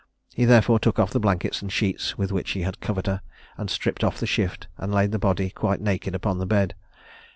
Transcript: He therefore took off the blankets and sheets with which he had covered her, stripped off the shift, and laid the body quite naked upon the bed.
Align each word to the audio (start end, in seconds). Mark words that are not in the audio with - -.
He 0.33 0.45
therefore 0.45 0.79
took 0.79 0.97
off 0.97 1.11
the 1.11 1.19
blankets 1.19 1.61
and 1.61 1.71
sheets 1.71 2.17
with 2.17 2.31
which 2.31 2.49
he 2.53 2.61
had 2.63 2.79
covered 2.79 3.05
her, 3.05 3.21
stripped 3.67 4.03
off 4.03 4.19
the 4.19 4.25
shift, 4.25 4.65
and 4.79 4.91
laid 4.91 5.11
the 5.11 5.19
body 5.19 5.51
quite 5.51 5.79
naked 5.79 6.15
upon 6.15 6.39
the 6.39 6.47
bed. 6.47 6.73